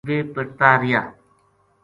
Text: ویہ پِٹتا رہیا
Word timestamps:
ویہ 0.07 0.27
پِٹتا 0.33 0.69
رہیا 0.81 1.01